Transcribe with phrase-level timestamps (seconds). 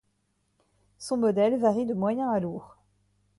[0.97, 2.75] Son modèle varie de moyen à lourd.